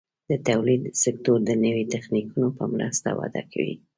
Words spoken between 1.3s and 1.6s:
د